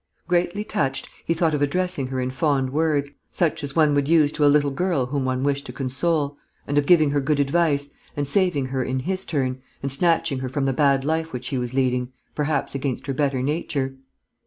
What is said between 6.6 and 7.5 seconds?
and of giving her good